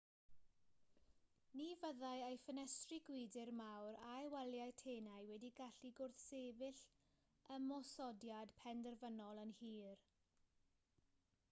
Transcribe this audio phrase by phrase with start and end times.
[1.59, 6.83] ni fyddai ei ffenestri gwydr mawr a'i waliau tenau wedi gallu gwrthsefyll
[7.59, 10.05] ymosodiad penderfynol yn hir